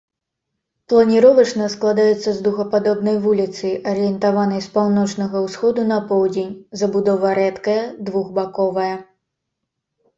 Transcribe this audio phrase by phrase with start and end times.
[0.93, 6.53] Планіровачна складаецца з дугападобнай вуліцы, арыентаванай з паўночнага ўсходу на поўдзень,
[6.85, 8.95] забудова рэдкая, двухбаковая.